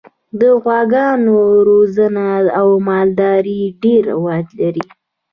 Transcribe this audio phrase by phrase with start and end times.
[0.39, 1.35] د غواګانو
[1.67, 2.27] روزنه
[2.59, 4.85] او مالداري ډېر رواج لري.